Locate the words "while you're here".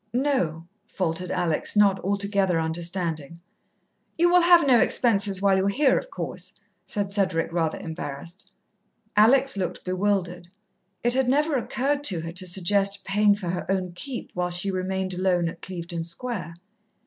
5.43-5.95